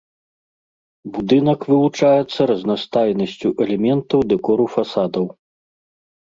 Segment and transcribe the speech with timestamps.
[1.17, 5.33] Будынак вылучаецца разнастайнасцю элементаў дэкору фасадаў.